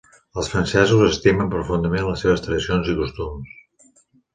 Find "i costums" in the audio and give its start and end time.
2.97-3.99